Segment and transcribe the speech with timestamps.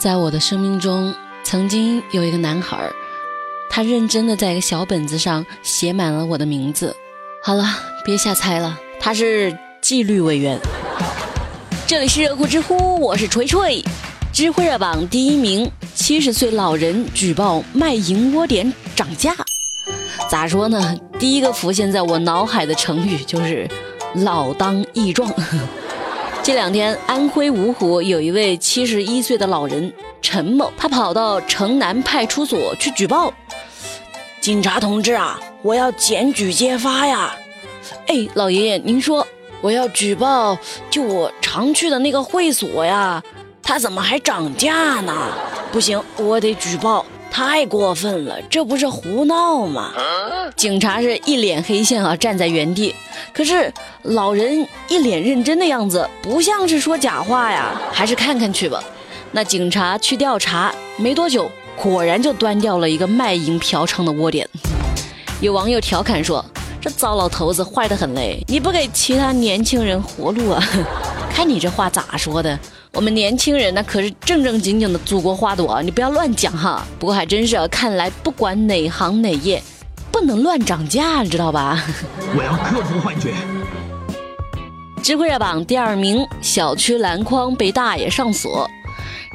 [0.00, 1.14] 在我的生命中，
[1.44, 2.90] 曾经有一个男孩，
[3.68, 6.96] 他认真的在一个小本子上写满了我的名字。
[7.44, 7.66] 好了，
[8.02, 10.58] 别瞎猜了，他是纪律委员。
[11.86, 13.84] 这里是热乎知乎，我是锤锤。
[14.32, 19.36] 知乎热榜第一名：七十岁老人举报卖淫窝点涨价。
[20.30, 20.96] 咋说呢？
[21.18, 23.68] 第一个浮现在我脑海的成语就是
[24.24, 25.30] “老当益壮”。
[26.42, 33.32] 这两天，安徽芜湖有一位七十一岁的老人陈某，他跑到城南派出所去举报。
[34.40, 37.36] 警察同志啊，我要检举揭发呀！
[38.06, 39.26] 哎，老爷爷，您说
[39.60, 40.56] 我要举报，
[40.88, 43.22] 就我常去的那个会所呀，
[43.62, 45.14] 他怎么还涨价呢？
[45.70, 47.04] 不行，我得举报。
[47.30, 49.92] 太过分了，这不是胡闹吗？
[50.56, 52.94] 警察是一脸黑线啊，站在原地。
[53.32, 53.72] 可是
[54.02, 57.80] 老人一脸认真的样子，不像是说假话呀。
[57.92, 58.82] 还是看看去吧。
[59.32, 64.46] 那警察去调查，没多久，果然就端掉了一个卖淫嫖娼的窝点。
[65.40, 66.44] 有网友调侃说
[66.82, 70.62] ：“这糟老头子坏得很嘞，你不给其他年轻人活路啊？”
[71.32, 72.58] 看你这话咋说的？
[72.92, 76.84] 我们年轻人那可是正正经经的祖国花朵，你不要乱讲哈。
[76.98, 79.62] 不过还真是，看来不管哪行哪业，
[80.10, 81.82] 不能乱涨价，你知道吧？
[82.36, 83.32] 我要克服幻觉。
[85.02, 88.68] 智慧热榜第二名，小区篮筐被大爷上锁。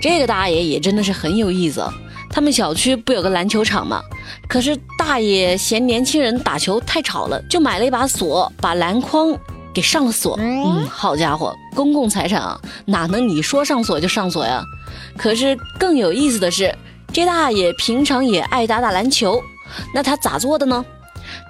[0.02, 1.82] 这个大爷也真的是很有意思。
[2.30, 4.02] 他们小区不有个篮球场吗？
[4.50, 9.34] 可是大爷嫌年轻人打球太吵了，就买了一把锁，把篮筐。
[9.76, 14.64] 给上了锁，嗯，好家伙，公共财产啊，哪能你说上锁就上锁呀？
[15.18, 16.74] 可是更有意思的是，
[17.12, 19.38] 这大爷平常也爱打打篮球，
[19.94, 20.84] 那他咋做的呢？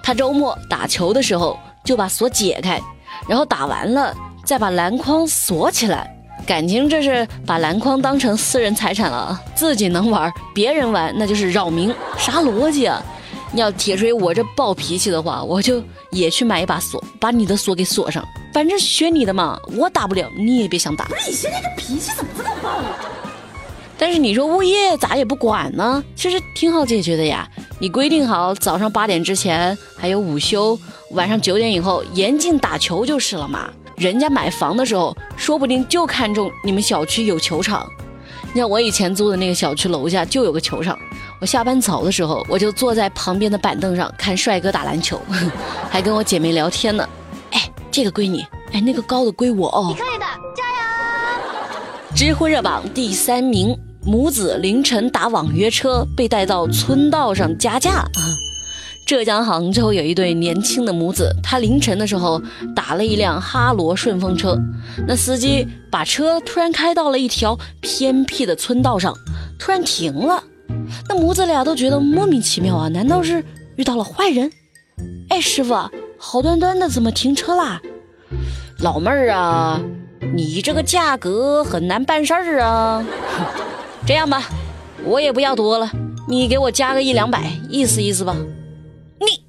[0.02, 2.80] 他周末打球的时候就把锁解开，
[3.28, 4.12] 然后打完了
[4.44, 6.12] 再把篮筐锁起来，
[6.44, 13.00] 感情这是把篮筐当成私人财产了，自己能玩，别人玩那就是扰民，啥逻辑啊？
[13.56, 18.24] 要铁锤我这暴脾气的话，我就也去买一把锁，把你的锁给锁上。
[18.52, 21.04] 反正学你的嘛，我打不了，你也别想打。
[21.06, 22.96] 不是你现在这脾气怎么这么暴啊？
[23.98, 26.04] 但是你说物业咋也不管呢？
[26.14, 27.48] 其实挺好解决的呀。
[27.78, 30.78] 你规定好早上八点之前还有午休，
[31.12, 33.70] 晚上九点以后严禁打球就是了嘛。
[33.96, 37.86] 人家买房的时候说不定就看中你们小区有球场。
[38.52, 40.98] 你像我以前租的那个小区楼下就有个球场。
[41.38, 45.20] 我下班早的时候，我就坐在旁边的板凳上看帅哥打篮球，
[45.90, 47.06] 还跟我姐妹聊天呢。
[47.50, 49.86] 哎，这个归你，哎，那个高的归我哦。
[49.88, 50.24] 你可以的，
[50.56, 52.14] 加油！
[52.14, 58.04] 知乎热榜第三名，母子凌晨打网约车被带到村道上加价。
[59.06, 62.42] 浙江杭州有一对年轻的母子，他凌晨的时候
[62.74, 64.58] 打了一辆哈罗顺风车，
[65.06, 69.14] 那司机把车突然开到了一条偏僻的村道上，
[69.58, 70.42] 突然停了。
[71.08, 73.44] 那母子俩都觉得莫名其妙啊，难道是
[73.76, 74.50] 遇到了坏人？
[75.28, 75.74] 哎，师傅，
[76.18, 77.80] 好端端的怎么停车啦？
[78.80, 79.80] 老妹儿啊，
[80.34, 83.04] 你这个价格很难办事儿啊。
[84.06, 84.48] 这样吧，
[85.04, 85.90] 我也不要多了，
[86.28, 88.36] 你给我加个一两百，意思意思吧。
[89.20, 89.44] 你，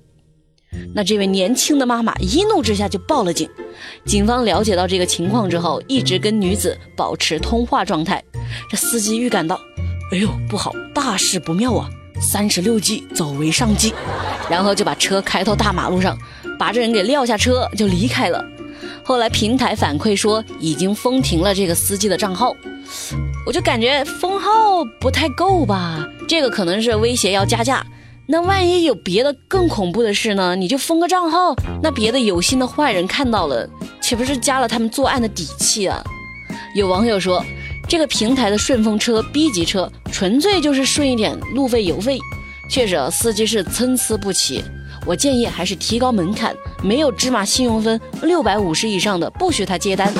[0.94, 3.50] 那这位年轻的妈妈一怒之下就报了警。
[4.06, 8.24] 警方了解到这个情况之后，一直跟女子保持通话状态。
[8.70, 9.60] 这司机预感到。
[10.10, 11.90] 哎呦，不好，大事不妙啊！
[12.22, 13.94] 三十六计，走为上计。
[14.50, 16.18] 然后就把车开到大马路上，
[16.58, 18.42] 把这人给撂下车就离开了。
[19.04, 22.56] 后来平台反馈说已经封停了这个司机的账号，
[23.46, 24.50] 我就感觉封号
[24.98, 26.08] 不太够吧？
[26.26, 27.86] 这个可能是威胁要加价。
[28.28, 30.56] 那万一有别的更恐怖的事呢？
[30.56, 31.54] 你就封个账号，
[31.84, 33.70] 那别的有心的坏人看到了，
[34.00, 36.02] 岂不是加了他们作案的底气啊？
[36.76, 37.44] 有网友说。
[37.88, 42.20] 这个平台的顺风车 B 级车，纯粹就是顺一点路费油费，
[42.70, 44.62] 确实司机是参差不齐。
[45.06, 46.54] 我建议还是提高门槛，
[46.84, 50.14] 没有芝麻信用分六百五十以上的不许他接单。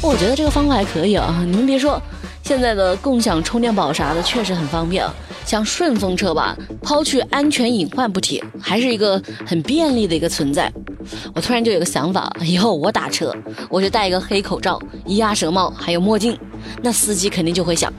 [0.00, 2.00] 我觉得这个方法还可以啊，你们别说，
[2.42, 5.14] 现在的共享充电宝啥的确实很方便啊。
[5.44, 10.72] 像顺风车吧，抛去安全隐患不提，还是一个很便利的一个存在。
[11.34, 13.34] 我突然就有个想法，以后我打车，
[13.68, 16.38] 我就戴一个黑口罩、鸭舌帽，还有墨镜，
[16.82, 17.92] 那司机肯定就会想：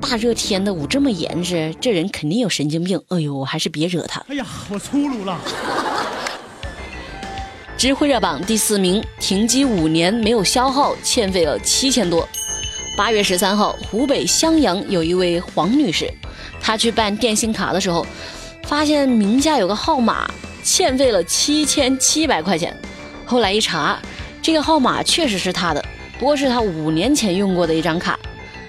[0.00, 3.00] 大热天的捂这么严实，这人肯定有神经病。
[3.08, 4.24] 哎呦，我还是别惹他。
[4.28, 5.38] 哎呀，我粗鲁了。
[7.76, 12.28] 知乎热榜第四名，停机五年没有消耗，欠费了七千多。
[12.96, 16.12] 八月十三号，湖北襄阳有一位黄女士。
[16.60, 18.06] 她去办电信卡的时候，
[18.64, 20.30] 发现名下有个号码
[20.62, 22.76] 欠费了七千七百块钱。
[23.24, 23.98] 后来一查，
[24.42, 25.82] 这个号码确实是她的，
[26.20, 28.18] 不过是他五年前用过的一张卡。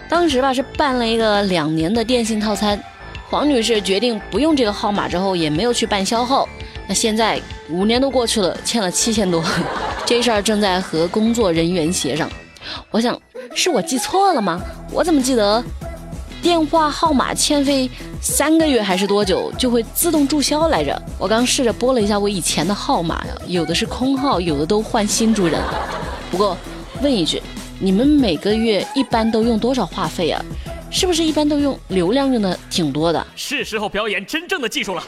[0.10, 2.82] 当时吧是办了一个两年的电信套餐，
[3.30, 6.48] 黄女士决定不用这个号码之后，也没有去办销号。
[6.88, 7.40] 那现在
[7.70, 9.44] 五年都过去了，欠了七千多，
[10.06, 12.30] 这事儿正在和工作人员协商。
[12.90, 13.20] 我想
[13.54, 14.62] 是我记错了吗？
[14.92, 15.64] 我怎么记得
[16.42, 17.90] 电话号码欠费
[18.22, 21.02] 三个月还是多久就会自动注销来着？
[21.18, 25.62] 我刚试着拨了一下我以前的号码呀，有的是空号，有的都换新主人。
[26.30, 26.58] 不过
[27.02, 27.42] 问一句，
[27.80, 30.44] 你们每个月一般都用多少话费啊？
[30.92, 33.26] 是不是一般都用流量用的挺多的？
[33.36, 35.04] 是时候表演真正的技术了。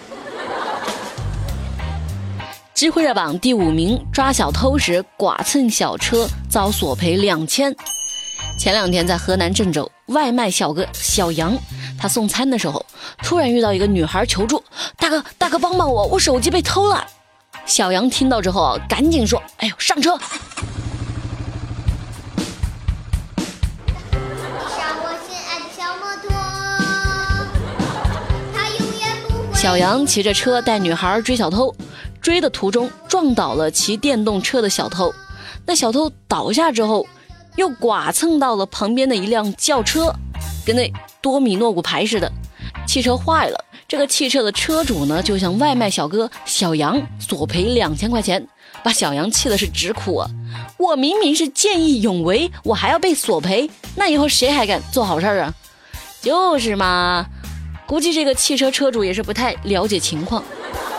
[2.73, 7.73] 知乎热榜第五名，抓小偷时剐蹭小车遭索赔两千。
[8.57, 11.55] 前两天在河南郑州，外卖小哥小杨，
[11.99, 12.83] 他送餐的时候
[13.21, 14.63] 突然遇到一个女孩求助
[14.97, 17.05] ：“大哥，大哥帮帮我，我手机被偷了。”
[17.65, 20.17] 小杨听到之后赶紧说：“哎呦，上车！”
[29.63, 31.73] 小杨骑着车带女孩追小偷。
[32.21, 35.13] 追的途中撞倒了骑电动车的小偷，
[35.65, 37.07] 那小偷倒下之后，
[37.55, 40.13] 又剐蹭到了旁边的一辆轿车，
[40.65, 42.29] 跟那多米诺骨牌似的，
[42.85, 43.65] 汽车坏了。
[43.87, 48.45] 这个汽车的车主呢，就向外卖小哥小杨索赔两千块钱，
[48.83, 50.29] 把小杨气的是直哭啊！
[50.77, 55.53] 我明明是见义勇为，我还要被索赔，那以后谁还敢做好事儿啊？
[56.21, 57.25] 就是嘛，
[57.85, 60.43] 估计这个汽车车主也是不太了解情况。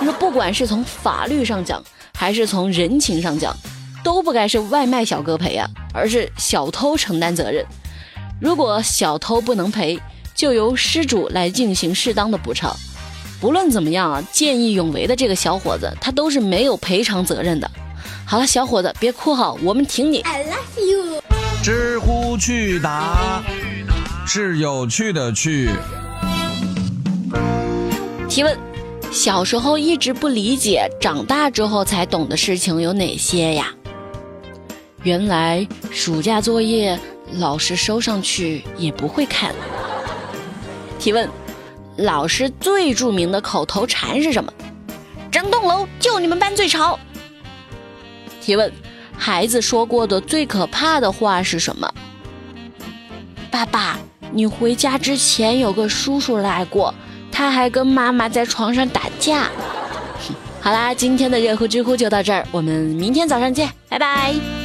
[0.00, 1.82] 你说，不管是从法律上讲，
[2.14, 3.56] 还是从人情上讲，
[4.02, 7.64] 都不该是外卖小哥赔啊，而是小偷承担责任。
[8.40, 9.98] 如果小偷不能赔，
[10.34, 12.76] 就由失主来进行适当的补偿。
[13.40, 17.70] 不论怎么样啊，见义勇为的这个小伙子，他都是没有赔偿责任的。
[18.26, 20.20] 好了，小伙子，别哭哈，我们挺你。
[20.20, 21.22] I love you。
[21.62, 23.42] 知乎趣答
[24.26, 25.70] 是有趣的趣。
[28.34, 28.58] 提问。
[29.12, 33.72] 小时候一直不理解，长大之后才懂的事情有哪些呀？
[35.04, 36.98] 原来暑假作业
[37.34, 39.54] 老师收上去也不会看。
[40.98, 41.30] 提问：
[41.96, 44.52] 老师最著名的口头禅是什么？
[45.30, 46.98] 整栋楼就你们班最吵。
[48.40, 48.72] 提问：
[49.16, 51.88] 孩子说过的最可怕的话是什么？
[53.48, 53.96] 爸爸，
[54.32, 56.92] 你回家之前有个叔叔来过。
[57.44, 59.50] 他还跟妈妈在床上打架。
[60.62, 64.63] 好啦，今天的热乎知乎就到这儿，我们明天早上见，拜拜。